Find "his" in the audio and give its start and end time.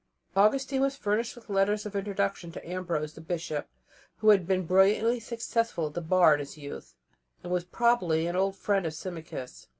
6.39-6.57